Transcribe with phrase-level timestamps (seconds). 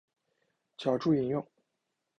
[0.77, 1.45] 脚注引用